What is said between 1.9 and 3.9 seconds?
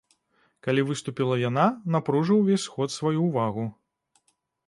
напружыў увесь сход сваю ўвагу.